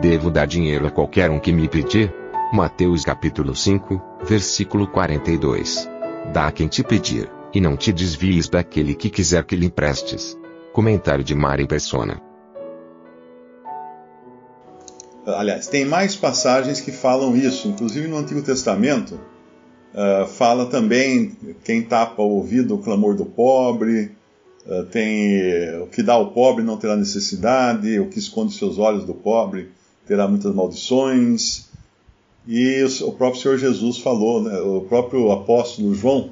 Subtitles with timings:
[0.00, 2.12] Devo dar dinheiro a qualquer um que me pedir?
[2.52, 5.88] Mateus capítulo 5, versículo 42.
[6.34, 10.36] Dá a quem te pedir, e não te desvies daquele que quiser que lhe emprestes.
[10.74, 12.20] Comentário de Mari Persona.
[15.24, 19.18] Aliás, tem mais passagens que falam isso, inclusive no Antigo Testamento,
[19.94, 21.32] uh, fala também
[21.64, 24.12] quem tapa o ouvido o clamor do pobre,
[24.66, 25.40] uh, tem
[25.80, 29.74] o que dá ao pobre não terá necessidade, o que esconde seus olhos do pobre
[30.06, 31.66] terá muitas maldições.
[32.46, 36.30] E o próprio Senhor Jesus falou, né, o próprio apóstolo João,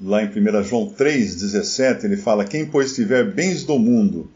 [0.00, 4.30] lá em 1 João 3,17, ele fala: Quem, pois, tiver bens do mundo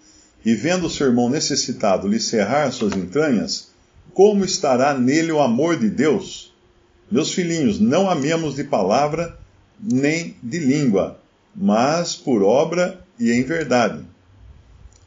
[0.45, 3.69] e vendo o seu irmão necessitado lhe cerrar suas entranhas,
[4.13, 6.53] como estará nele o amor de Deus?
[7.11, 9.39] Meus filhinhos, não amemos de palavra
[9.81, 11.19] nem de língua,
[11.55, 14.05] mas por obra e em verdade.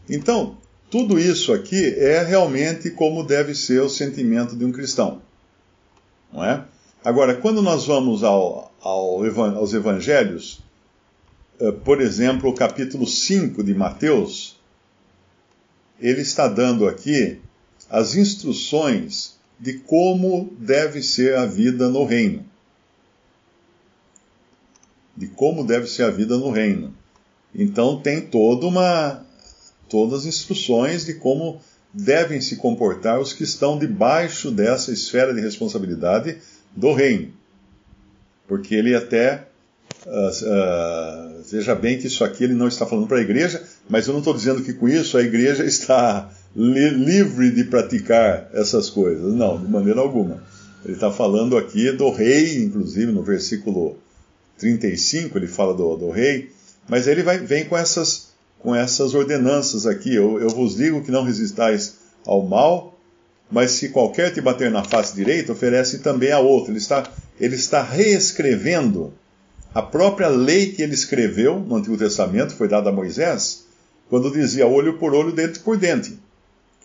[0.09, 0.57] Então,
[0.95, 5.21] tudo isso aqui é realmente como deve ser o sentimento de um cristão.
[6.31, 6.63] Não é?
[7.03, 9.21] Agora, quando nós vamos ao, ao,
[9.57, 10.63] aos evangelhos,
[11.59, 14.55] eh, por exemplo, o capítulo 5 de Mateus,
[15.99, 17.41] ele está dando aqui
[17.89, 22.45] as instruções de como deve ser a vida no reino.
[25.13, 26.95] De como deve ser a vida no reino.
[27.53, 29.24] Então tem toda uma
[29.95, 31.61] todas as instruções de como
[31.93, 36.35] devem se comportar os que estão debaixo dessa esfera de responsabilidade
[36.75, 37.31] do reino.
[38.45, 39.47] Porque ele até
[40.05, 44.05] uh, uh, veja bem que isso aqui ele não está falando para a igreja, mas
[44.05, 48.89] eu não estou dizendo que com isso a igreja está li livre de praticar essas
[48.89, 49.33] coisas.
[49.33, 50.43] Não, de maneira alguma.
[50.83, 53.97] Ele está falando aqui do rei, inclusive no versículo
[54.57, 56.51] 35 ele fala do, do rei,
[56.85, 58.34] mas ele vai, vem com essas,
[58.65, 60.15] com essas ordenanças aqui.
[60.15, 62.99] Eu, eu vos digo que não resistais ao mal,
[63.49, 66.71] mas se qualquer te bater na face direita, oferece também a outra.
[66.71, 67.07] Ele está,
[67.39, 69.13] ele está reescrevendo
[69.71, 73.65] a própria lei que ele escreveu no Antigo Testamento, foi dada a Moisés,
[74.09, 76.17] quando dizia olho por olho, dente por dente.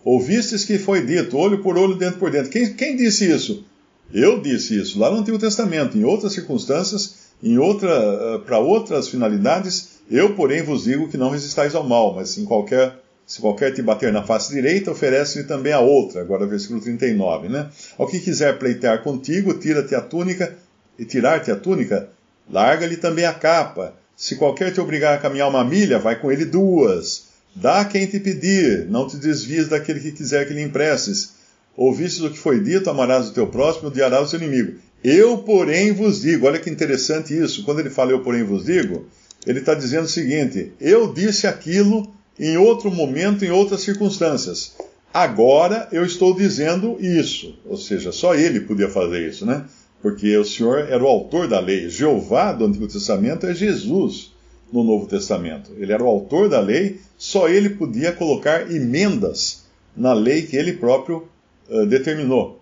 [0.04, 2.50] Ouvistes que foi dito olho por olho, dente por dente.
[2.50, 3.64] Quem, quem disse isso?
[4.12, 9.08] Eu disse isso lá no Antigo Testamento, em outras circunstâncias, em outra, uh, para outras
[9.08, 10.00] finalidades.
[10.10, 12.94] Eu, porém, vos digo que não resistais ao mal, mas em qualquer,
[13.26, 16.20] se qualquer te bater na face direita, oferece-lhe também a outra.
[16.20, 17.68] Agora, versículo 39, né?
[17.96, 20.56] Ao que quiser pleitear contigo, tira-te a túnica,
[21.00, 22.10] e tirar-te a túnica,
[22.50, 23.94] larga-lhe também a capa.
[24.14, 27.30] Se qualquer te obrigar a caminhar uma milha, vai com ele duas.
[27.54, 31.32] Dá quem te pedir, não te desvies daquele que quiser que lhe emprestes.
[31.74, 34.78] Ouvistes o que foi dito, amarás o teu próximo odiarás o seu inimigo.
[35.02, 39.06] Eu, porém, vos digo, olha que interessante isso, quando ele fala eu, porém, vos digo,
[39.46, 44.76] ele está dizendo o seguinte: eu disse aquilo em outro momento, em outras circunstâncias.
[45.12, 47.58] Agora eu estou dizendo isso.
[47.64, 49.64] Ou seja, só ele podia fazer isso, né?
[50.02, 51.88] porque o Senhor era o autor da lei.
[51.88, 54.32] Jeová do Antigo Testamento é Jesus
[54.72, 55.72] no Novo Testamento.
[55.76, 59.64] Ele era o autor da lei, só ele podia colocar emendas
[59.96, 61.28] na lei que ele próprio
[61.68, 62.59] uh, determinou.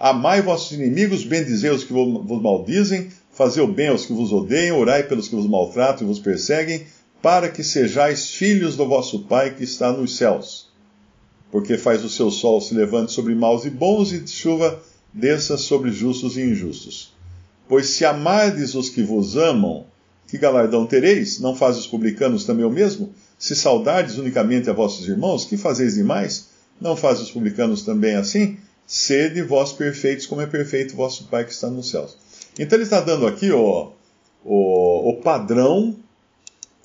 [0.00, 4.78] Amai vossos inimigos, bendizei os que vos maldizem, fazei o bem aos que vos odeiam,
[4.78, 6.86] orai pelos que vos maltratam e vos perseguem,
[7.20, 10.70] para que sejais filhos do vosso Pai que está nos céus.
[11.52, 15.92] Porque faz o seu sol se levante sobre maus e bons e chuva desça sobre
[15.92, 17.12] justos e injustos.
[17.68, 19.84] Pois se amardes os que vos amam,
[20.26, 21.38] que galardão tereis?
[21.40, 23.12] Não faz os publicanos também o mesmo?
[23.38, 26.48] Se saudardes unicamente a vossos irmãos, que fazeis demais?
[26.80, 28.56] Não faz os publicanos também assim?
[28.92, 32.18] Sede vós perfeitos, como é perfeito vosso Pai que está nos céus.
[32.58, 33.92] Então ele está dando aqui o,
[34.44, 35.96] o, padrão,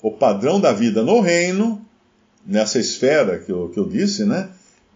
[0.00, 1.84] o padrão da vida no reino,
[2.46, 4.50] nessa esfera que eu, que eu disse, né?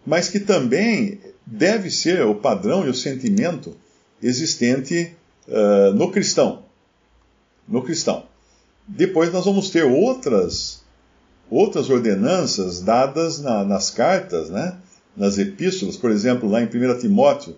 [0.05, 3.75] Mas que também deve ser o padrão e o sentimento
[4.23, 5.13] existente
[5.49, 6.63] uh, no cristão.
[7.67, 8.23] No cristão.
[8.87, 10.81] Depois nós vamos ter outras,
[11.49, 14.77] outras ordenanças dadas na, nas cartas, né?
[15.15, 15.97] Nas epístolas.
[15.97, 17.55] Por exemplo, lá em 1 Timóteo,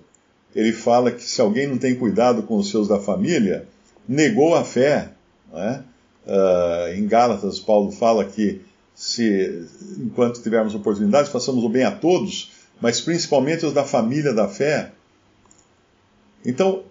[0.55, 3.67] ele fala que se alguém não tem cuidado com os seus da família,
[4.07, 5.11] negou a fé.
[5.51, 8.61] Uh, em Gálatas, Paulo fala que
[8.95, 9.67] se
[9.97, 14.91] enquanto tivermos oportunidade, façamos o bem a todos, mas principalmente os da família da fé.
[16.45, 16.83] Então,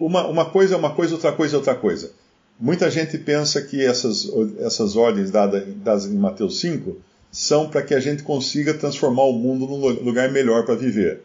[0.00, 2.12] uma, uma coisa é uma coisa, outra coisa é outra coisa.
[2.58, 4.30] Muita gente pensa que essas,
[4.60, 6.96] essas ordens dadas, dadas em Mateus 5
[7.32, 11.22] são para que a gente consiga transformar o mundo num lugar melhor para viver.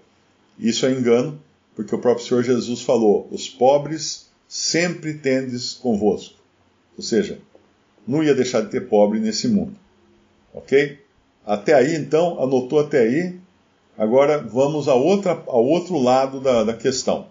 [0.57, 1.39] Isso é engano,
[1.75, 6.39] porque o próprio Senhor Jesus falou: os pobres sempre tendes convosco.
[6.97, 7.39] Ou seja,
[8.07, 9.75] não ia deixar de ter pobre nesse mundo.
[10.53, 10.97] Ok?
[11.45, 13.35] Até aí, então, anotou até aí.
[13.97, 17.27] Agora vamos a outra, ao outro lado da, da questão.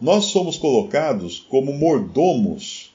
[0.00, 2.89] Nós somos colocados como mordomos,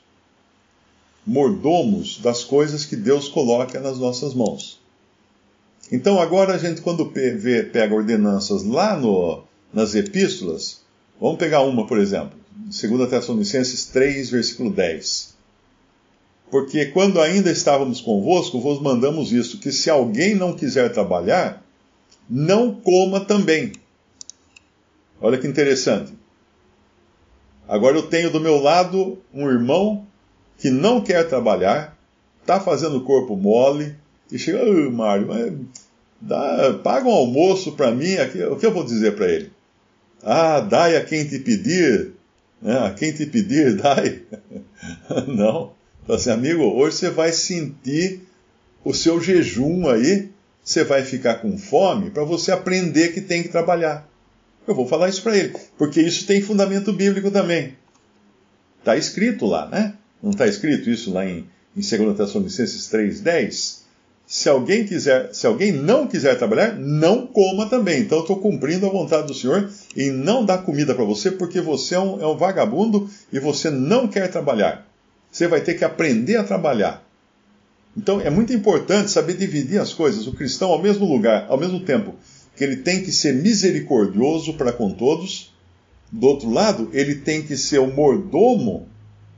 [1.25, 4.80] mordomos das coisas que Deus coloca nas nossas mãos.
[5.92, 9.44] Então, agora a gente, quando vê, pega ordenanças lá no,
[9.74, 10.81] nas epístolas,
[11.19, 15.36] vamos pegar uma, por exemplo, 2 Tessalonicenses 3, versículo 10.
[16.50, 21.63] Porque quando ainda estávamos convosco, vos mandamos isto: que se alguém não quiser trabalhar,
[22.30, 23.74] não coma também.
[25.19, 26.13] Olha que interessante.
[27.68, 30.05] Agora eu tenho do meu lado um irmão
[30.57, 31.98] que não quer trabalhar,
[32.42, 33.96] está fazendo o corpo mole,
[34.31, 35.54] e chega, oh, Mário, mas
[36.19, 39.52] dá, paga um almoço para mim, aqui, o que eu vou dizer para ele?
[40.24, 42.13] Ah, dai a quem te pedir,
[42.62, 42.80] né?
[42.80, 44.22] a quem te pedir, dai.
[45.28, 45.74] não.
[46.04, 48.22] Então, assim, amigo, hoje você vai sentir
[48.84, 50.30] o seu jejum aí,
[50.63, 54.07] você vai ficar com fome para você aprender que tem que trabalhar.
[54.68, 57.75] Eu vou falar isso para ele, porque isso tem fundamento bíblico também.
[58.80, 59.94] Está escrito lá, né?
[60.25, 61.45] Não está escrito isso lá em,
[61.77, 63.81] em 2 Tessalonicenses 3,10?
[64.25, 68.00] Se alguém quiser, se alguém não quiser trabalhar, não coma também.
[68.00, 71.62] Então eu estou cumprindo a vontade do Senhor em não dar comida para você, porque
[71.62, 74.88] você é um, é um vagabundo e você não quer trabalhar.
[75.31, 77.07] Você vai ter que aprender a trabalhar.
[77.95, 80.25] Então é muito importante saber dividir as coisas.
[80.25, 82.16] O cristão, ao mesmo lugar, ao mesmo tempo
[82.57, 85.54] que ele tem que ser misericordioso para com todos,
[86.12, 88.89] do outro lado, ele tem que ser o mordomo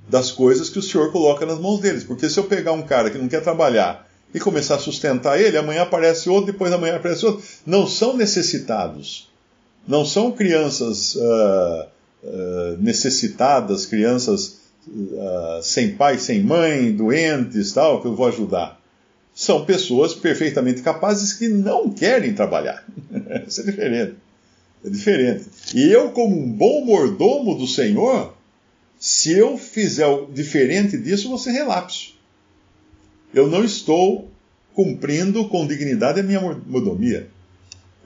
[0.10, 2.04] das coisas que o Senhor coloca nas mãos deles.
[2.04, 5.58] Porque se eu pegar um cara que não quer trabalhar e começar a sustentar ele,
[5.58, 7.44] amanhã aparece outro, depois amanhã aparece outro.
[7.66, 9.30] Não são necessitados.
[9.88, 11.86] Não são crianças uh,
[12.24, 14.58] uh, necessitadas, crianças
[14.88, 18.78] uh, sem pai, sem mãe, doentes, tal, que eu vou ajudar
[19.38, 22.84] são pessoas perfeitamente capazes que não querem trabalhar.
[23.48, 24.16] Isso é diferente.
[24.84, 25.46] É diferente.
[25.76, 28.34] E eu, como um bom mordomo do Senhor,
[29.00, 32.16] se eu fizer diferente disso, você relapso.
[33.34, 34.30] Eu não estou
[34.74, 37.30] cumprindo com dignidade a minha mordomia.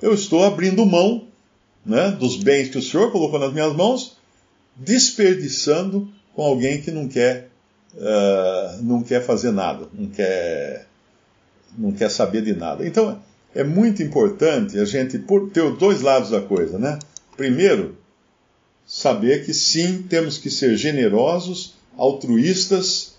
[0.01, 1.27] Eu estou abrindo mão
[1.85, 4.17] né, dos bens que o Senhor colocou nas minhas mãos,
[4.75, 7.49] desperdiçando com alguém que não quer,
[7.95, 10.87] uh, não quer fazer nada, não quer
[11.77, 12.85] não quer saber de nada.
[12.85, 13.21] Então,
[13.55, 15.19] é muito importante a gente
[15.53, 16.99] ter dois lados da coisa, né?
[17.37, 17.97] Primeiro,
[18.85, 23.15] saber que sim, temos que ser generosos, altruístas,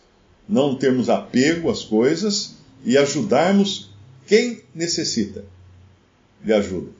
[0.49, 3.91] não termos apego às coisas e ajudarmos
[4.27, 5.45] quem necessita
[6.43, 6.91] de ajuda.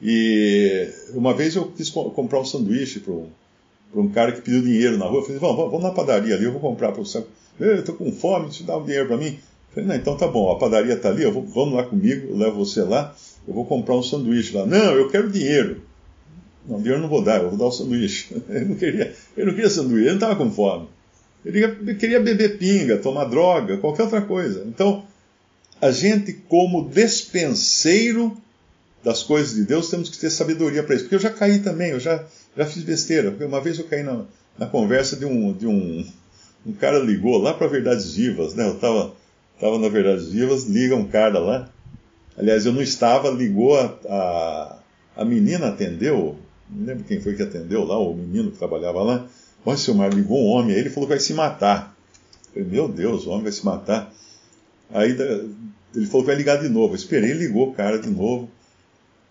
[0.00, 3.28] E uma vez eu quis comprar um sanduíche para um,
[3.94, 5.20] um, cara que pediu dinheiro na rua.
[5.20, 7.24] Eu falei, vamos, vamos na padaria ali, eu vou comprar para você.
[7.58, 9.38] Eu estou com fome, te dá um dinheiro para mim.
[9.70, 12.64] Falei, não, então tá bom, a padaria está ali, vou, vamos lá comigo, eu levo
[12.64, 13.14] você lá,
[13.46, 14.64] eu vou comprar um sanduíche lá.
[14.64, 15.82] Não, eu quero dinheiro.
[16.66, 18.34] Não, dinheiro não vou dar, eu vou dar o sanduíche.
[18.48, 20.88] Ele não queria, ele não queria sanduíche, ele não estava com fome.
[21.44, 24.64] Ele queria beber pinga, tomar droga, qualquer outra coisa.
[24.66, 25.04] Então,
[25.80, 28.36] a gente, como despenseiro
[29.02, 31.04] das coisas de Deus, temos que ter sabedoria para isso.
[31.04, 32.24] Porque eu já caí também, eu já,
[32.56, 33.34] já fiz besteira.
[33.46, 34.24] Uma vez eu caí na,
[34.58, 36.04] na conversa de um, de um.
[36.66, 38.66] Um cara ligou lá para Verdades Vivas, né?
[38.66, 39.14] Eu estava
[39.58, 41.68] Estava na Verdades Vivas, liga um cara lá.
[42.36, 44.78] Aliás, eu não estava, ligou a, a,
[45.16, 46.38] a menina atendeu,
[46.70, 49.26] não lembro quem foi que atendeu lá, o menino que trabalhava lá.
[49.64, 51.96] Olha, seu Mar, ligou um homem aí, ele falou que vai se matar.
[52.54, 54.12] Eu falei, meu Deus, o homem vai se matar.
[54.90, 56.92] Aí ele falou que vai ligar de novo.
[56.92, 58.50] Eu esperei, ligou o cara de novo,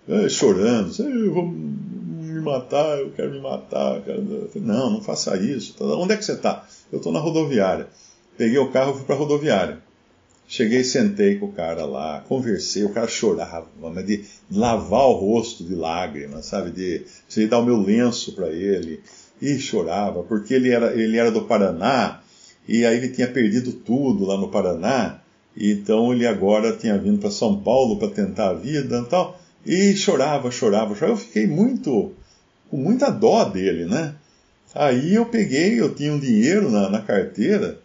[0.07, 3.97] eh, chorando, eu vou me matar, eu quero me matar.
[4.07, 5.75] Eu falei, não, não faça isso.
[5.79, 6.67] Onde é que você está?
[6.91, 7.87] Eu estou na rodoviária.
[8.37, 9.79] Peguei o carro e fui para a rodoviária.
[10.47, 15.61] Cheguei, sentei com o cara lá, conversei, o cara chorava, mas de lavar o rosto
[15.65, 16.71] de lágrimas, sabe?
[16.71, 19.01] De, de dar o meu lenço para ele.
[19.41, 22.21] E chorava, porque ele era, ele era do Paraná,
[22.65, 25.19] e aí ele tinha perdido tudo lá no Paraná,
[25.55, 29.39] e então ele agora tinha vindo para São Paulo para tentar a vida e tal.
[29.65, 31.13] E chorava, chorava, chorava.
[31.13, 32.13] Eu fiquei muito,
[32.69, 34.15] com muita dó dele, né?
[34.73, 37.79] Aí eu peguei, eu tinha um dinheiro na, na carteira,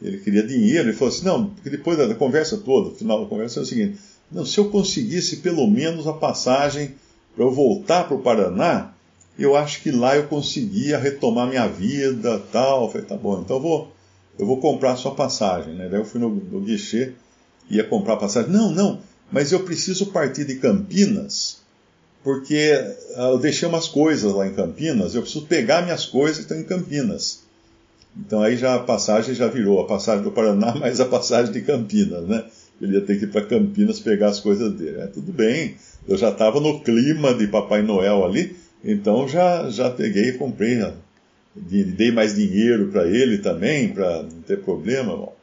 [0.00, 0.88] Ele queria dinheiro.
[0.88, 3.66] Ele falou assim: não, porque depois da conversa toda, o final da conversa é o
[3.66, 3.98] seguinte:
[4.30, 6.94] não, se eu conseguisse pelo menos a passagem
[7.34, 8.92] para eu voltar para o Paraná,
[9.38, 12.84] eu acho que lá eu conseguia retomar minha vida tal.
[12.84, 13.92] Eu falei, tá bom, então eu vou,
[14.38, 15.74] eu vou comprar a sua passagem.
[15.74, 15.88] Né?
[15.88, 17.12] Daí eu fui no, no guichê,
[17.70, 18.50] ia comprar a passagem.
[18.50, 19.00] Não, não,
[19.30, 21.58] mas eu preciso partir de Campinas,
[22.24, 22.72] porque
[23.16, 26.58] ah, eu deixei umas coisas lá em Campinas, eu preciso pegar minhas coisas que estão
[26.58, 27.46] em Campinas.
[28.16, 31.62] Então aí já a passagem já virou a passagem do Paraná mais a passagem de
[31.62, 32.44] Campinas, né?
[32.80, 35.00] Ele ia ter que ir para Campinas pegar as coisas dele.
[35.00, 39.90] É, tudo bem, eu já estava no clima de Papai Noel ali, então já, já
[39.90, 40.94] peguei e comprei, né?
[41.56, 45.16] dei mais dinheiro para ele também, para não ter problema.
[45.16, 45.36] Bom.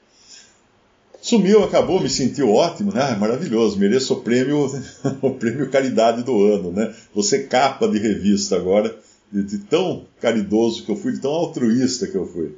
[1.21, 3.15] Sumiu, acabou, me sentiu ótimo, né?
[3.19, 4.69] Maravilhoso, mereço o prêmio,
[5.21, 6.93] o prêmio Caridade do ano, né?
[7.13, 8.95] Você capa de revista agora,
[9.35, 12.55] de, de tão caridoso que eu fui, de tão altruísta que eu fui.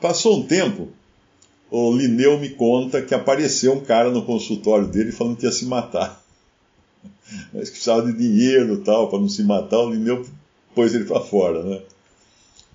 [0.00, 0.88] Passou um tempo,
[1.70, 5.66] o Lineu me conta que apareceu um cara no consultório dele falando que ia se
[5.66, 6.20] matar.
[7.54, 10.26] Mas que precisava de dinheiro tal, para não se matar, o Lineu
[10.74, 11.80] pôs ele para fora, né?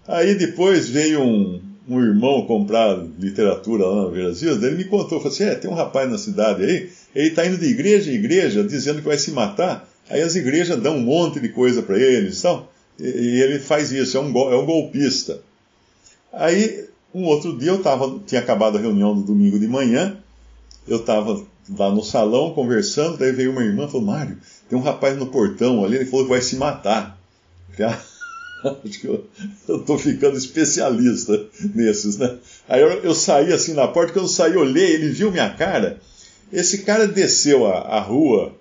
[0.07, 1.59] Aí depois veio um,
[1.89, 5.73] um irmão comprar literatura lá na daí ele me contou, falou assim, é, tem um
[5.73, 9.31] rapaz na cidade aí, ele está indo de igreja em igreja, dizendo que vai se
[9.31, 13.91] matar, aí as igrejas dão um monte de coisa para ele tal, e, ele faz
[13.91, 15.41] isso, é um, é um golpista.
[16.31, 20.17] Aí um outro dia eu tava, tinha acabado a reunião do domingo de manhã,
[20.87, 21.41] eu estava
[21.77, 24.37] lá no salão conversando, daí veio uma irmã e falou, Mário,
[24.69, 27.17] tem um rapaz no portão ali, ele falou que vai se matar.
[28.83, 29.25] Acho que eu,
[29.69, 32.37] estou ficando especialista nesses, né?
[32.67, 35.99] Aí eu, eu, saí assim na porta, quando eu saí, olhei, ele viu minha cara.
[36.51, 38.53] Esse cara desceu a, a rua,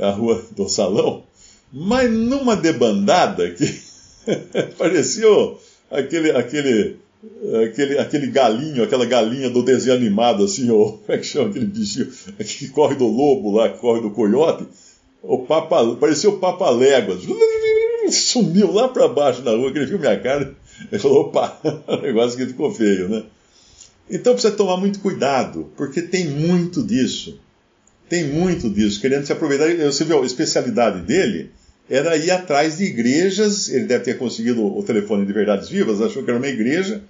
[0.00, 1.24] a rua do salão,
[1.72, 3.80] mas numa debandada que
[4.76, 5.26] parecia
[5.90, 6.96] aquele, aquele
[7.64, 11.66] aquele, aquele galinho, aquela galinha do desenho animado, assim, ou como é que chama aquele
[11.66, 12.10] bichinho?
[12.38, 14.66] Que corre do lobo lá, que corre do coiote,
[15.22, 17.22] o papa, parecia o Papa Léguas,
[18.10, 20.54] sumiu lá para baixo na rua, que ele viu minha cara,
[20.90, 23.22] ele falou, opa, o negócio que ficou feio, né?
[24.10, 27.38] Então precisa tomar muito cuidado, porque tem muito disso,
[28.08, 31.50] tem muito disso, querendo se aproveitar, você viu a especialidade dele,
[31.92, 33.68] era ir atrás de igrejas.
[33.68, 37.02] Ele deve ter conseguido o telefone de Verdades Vivas, achou que era uma igreja,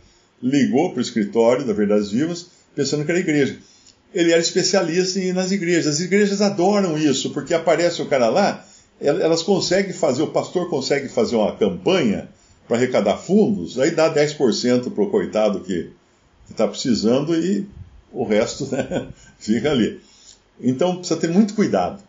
[0.43, 3.57] ligou para o escritório da Verdades Vivas, pensando que era igreja.
[4.13, 5.95] Ele era especialista em ir nas igrejas.
[5.95, 8.67] As igrejas adoram isso, porque aparece o cara lá,
[9.01, 12.29] elas conseguem fazer, o pastor consegue fazer uma campanha
[12.67, 15.91] para arrecadar fundos, aí dá 10% para o coitado que
[16.51, 17.67] está precisando e
[18.13, 19.09] o resto né,
[19.39, 20.01] fica ali.
[20.61, 22.03] Então precisa ter muito cuidado.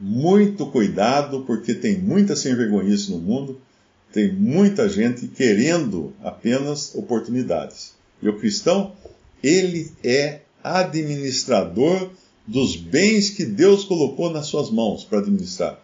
[0.00, 3.60] Muito cuidado, porque tem muita sem vergonhice no mundo,
[4.12, 7.94] tem muita gente querendo apenas oportunidades.
[8.22, 8.92] E o cristão,
[9.42, 12.10] ele é administrador
[12.46, 15.78] dos bens que Deus colocou nas suas mãos para administrar.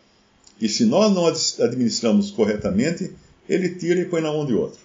[0.60, 3.12] E se nós não administramos corretamente,
[3.48, 4.80] ele tira e põe na mão de outro.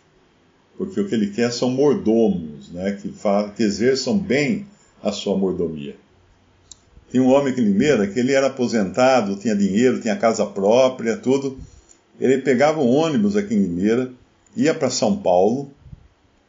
[0.78, 3.14] Porque o que ele quer são mordomos, né, que,
[3.56, 4.66] que exerçam bem
[5.02, 5.96] a sua mordomia.
[7.10, 11.18] Tinha um homem aqui em Limeira que ele era aposentado, tinha dinheiro, tinha casa própria,
[11.18, 11.58] tudo.
[12.20, 14.12] Ele pegava um ônibus aqui em Limeira,
[14.56, 15.72] ia para São Paulo,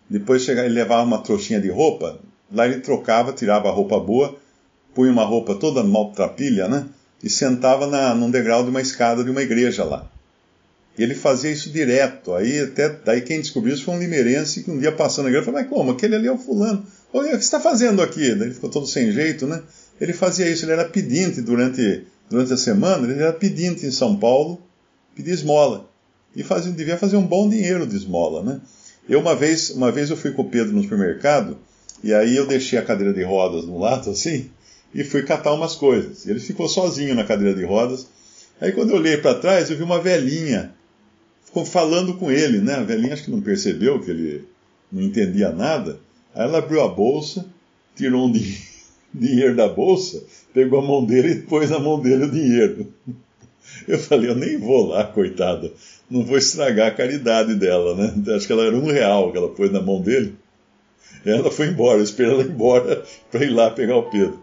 [0.08, 2.18] depois chegava, ele levava uma trouxinha de roupa,
[2.52, 4.36] lá ele trocava, tirava a roupa boa,
[4.94, 6.86] punha uma roupa toda maltrapilha, né?
[7.22, 10.10] E sentava na, num degrau de uma escada de uma igreja lá.
[10.98, 12.34] E ele fazia isso direto.
[12.34, 15.46] Aí até daí quem descobriu isso foi um limeirense que um dia passando na igreja
[15.46, 15.92] falou, mas como?
[15.92, 16.84] Aquele ali é o fulano.
[17.12, 18.34] o que você está fazendo aqui?
[18.34, 19.62] Daí ele ficou todo sem jeito, né?
[20.00, 24.16] Ele fazia isso, ele era pedinte durante, durante a semana, ele era pedinte em São
[24.16, 24.60] Paulo,
[25.14, 25.88] pedia esmola.
[26.34, 28.60] E fazia, devia fazer um bom dinheiro de esmola, né?
[29.08, 31.58] Eu uma vez, uma vez eu fui com o Pedro no supermercado,
[32.02, 34.48] e aí eu deixei a cadeira de rodas no lado, assim,
[34.94, 36.26] e fui catar umas coisas.
[36.26, 38.06] Ele ficou sozinho na cadeira de rodas.
[38.60, 40.72] Aí quando eu olhei para trás, eu vi uma velhinha
[41.50, 42.74] ficou falando com ele, né?
[42.74, 44.44] A velhinha acho que não percebeu que ele
[44.90, 45.98] não entendia nada.
[46.34, 47.44] Aí ela abriu a bolsa,
[47.96, 48.62] tirou um dinheiro
[49.12, 50.22] dinheiro da bolsa,
[50.54, 52.92] pegou a mão dele e pôs na mão dele o dinheiro.
[53.86, 55.72] Eu falei, eu nem vou lá, coitada.
[56.10, 58.34] Não vou estragar a caridade dela, né?
[58.34, 60.34] Acho que ela era um real que ela pôs na mão dele.
[61.24, 64.40] Ela foi embora, esperei ela ir embora para ir lá pegar o Pedro.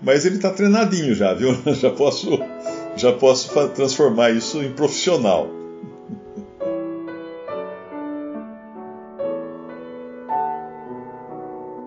[0.00, 1.56] Mas ele está treinadinho já, viu?
[1.74, 2.38] Já posso,
[2.96, 5.61] já posso transformar isso em profissional.